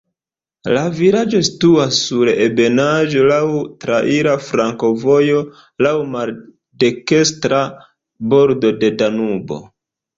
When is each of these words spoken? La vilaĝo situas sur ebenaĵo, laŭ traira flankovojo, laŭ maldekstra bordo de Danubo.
La 0.75 0.85
vilaĝo 0.99 1.41
situas 1.49 1.99
sur 2.05 2.31
ebenaĵo, 2.47 3.21
laŭ 3.33 3.43
traira 3.87 4.35
flankovojo, 4.49 5.45
laŭ 5.89 5.95
maldekstra 6.17 7.65
bordo 8.37 8.79
de 8.85 8.95
Danubo. 9.05 9.67